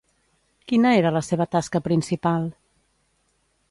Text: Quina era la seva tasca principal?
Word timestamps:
Quina 0.71 0.93
era 1.03 1.11
la 1.19 1.23
seva 1.29 1.47
tasca 1.57 1.85
principal? 1.91 2.51